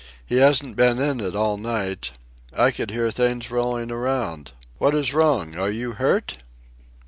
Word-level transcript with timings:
He 0.25 0.37
hasn't 0.37 0.75
been 0.77 0.97
in 0.97 1.19
it 1.19 1.35
all 1.35 1.57
night. 1.57 2.13
I 2.57 2.71
could 2.71 2.89
hear 2.89 3.11
things 3.11 3.51
rolling 3.51 3.91
around... 3.91 4.51
What 4.79 4.95
is 4.95 5.13
wrong? 5.13 5.53
Are 5.55 5.69
you 5.69 5.91
hurt?" 5.91 6.37